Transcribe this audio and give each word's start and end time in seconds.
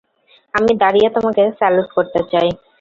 আমি 0.53 0.71
দাঁড়িয়ে 0.81 1.07
তোমাকে 1.15 1.43
স্যালুট 1.57 1.87
করতে 1.95 2.19
চাই! 2.31 2.47